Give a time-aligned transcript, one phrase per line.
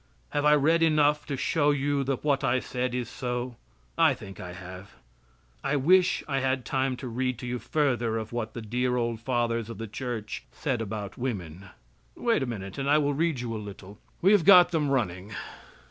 [0.31, 1.69] Have I read enough to show
[2.01, 3.57] that what I said is so?
[3.99, 4.95] I think I have.
[5.63, 9.19] I wish I had time to read to you further of what the dear old
[9.19, 11.69] fathers of the church said about woman
[12.15, 13.99] wait a minute, and I will read you a little.
[14.23, 15.35] We have got them running.